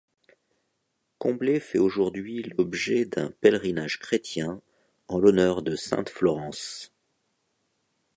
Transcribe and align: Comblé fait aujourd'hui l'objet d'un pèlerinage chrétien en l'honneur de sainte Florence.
Comblé 1.19 1.59
fait 1.59 1.77
aujourd'hui 1.77 2.41
l'objet 2.57 3.05
d'un 3.05 3.29
pèlerinage 3.39 3.99
chrétien 3.99 4.59
en 5.07 5.19
l'honneur 5.19 5.61
de 5.61 5.75
sainte 5.75 6.09
Florence. 6.09 6.91